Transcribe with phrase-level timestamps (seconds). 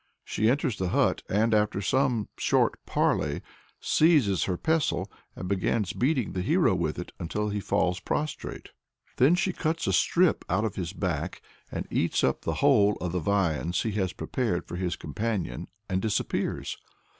[0.25, 3.43] She enters the hut and, after some short parley,
[3.79, 8.69] seizes her pestle, and begins beating the hero with it until he falls prostrate.
[9.17, 11.43] Then she cuts a strip out of his back,
[11.91, 16.79] eats up the whole of the viands he has prepared for his companions, and disappears.